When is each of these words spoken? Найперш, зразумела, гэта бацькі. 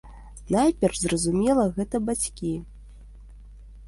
Найперш, 0.53 0.95
зразумела, 1.03 1.65
гэта 1.75 2.01
бацькі. 2.07 2.55